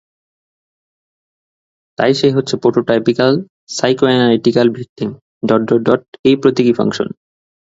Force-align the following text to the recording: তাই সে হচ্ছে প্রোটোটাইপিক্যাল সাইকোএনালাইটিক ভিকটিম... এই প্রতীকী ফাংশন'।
তাই 1.97 2.11
সে 2.13 2.27
হচ্ছে 2.31 2.55
প্রোটোটাইপিক্যাল 2.57 3.33
সাইকোএনালাইটিক 3.69 4.55
ভিকটিম... 4.77 5.09
এই 6.25 6.35
প্রতীকী 6.41 6.73
ফাংশন'। 6.73 7.11